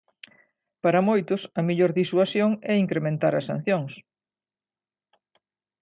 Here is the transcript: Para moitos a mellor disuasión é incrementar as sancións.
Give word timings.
Para 0.83 1.05
moitos 1.09 1.41
a 1.59 1.61
mellor 1.67 1.91
disuasión 2.01 2.51
é 2.71 2.73
incrementar 2.85 3.33
as 3.35 3.47
sancións. 3.49 3.93